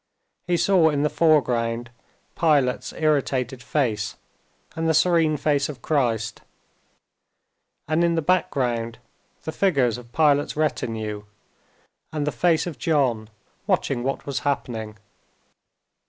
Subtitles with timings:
[0.47, 1.91] He saw in the foreground
[2.35, 4.15] Pilate's irritated face
[4.75, 6.41] and the serene face of Christ,
[7.87, 8.97] and in the background
[9.43, 11.25] the figures of Pilate's retinue
[12.11, 13.29] and the face of John
[13.67, 14.97] watching what was happening.